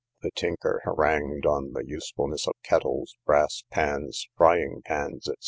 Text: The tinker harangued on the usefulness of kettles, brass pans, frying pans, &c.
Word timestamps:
The 0.23 0.31
tinker 0.31 0.81
harangued 0.83 1.45
on 1.45 1.73
the 1.73 1.83
usefulness 1.85 2.47
of 2.47 2.55
kettles, 2.63 3.15
brass 3.23 3.63
pans, 3.69 4.27
frying 4.35 4.81
pans, 4.83 5.25
&c. 5.25 5.33